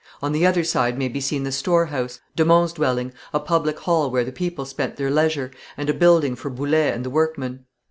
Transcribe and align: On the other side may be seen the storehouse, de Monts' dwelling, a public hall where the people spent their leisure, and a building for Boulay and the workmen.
On 0.19 0.31
the 0.31 0.47
other 0.47 0.63
side 0.63 0.97
may 0.97 1.07
be 1.09 1.21
seen 1.21 1.43
the 1.43 1.51
storehouse, 1.51 2.21
de 2.35 2.43
Monts' 2.43 2.73
dwelling, 2.73 3.13
a 3.35 3.39
public 3.39 3.77
hall 3.81 4.09
where 4.09 4.23
the 4.23 4.31
people 4.31 4.65
spent 4.65 4.95
their 4.95 5.11
leisure, 5.11 5.51
and 5.77 5.91
a 5.91 5.93
building 5.93 6.35
for 6.35 6.49
Boulay 6.49 6.89
and 6.89 7.05
the 7.05 7.11
workmen. 7.11 7.65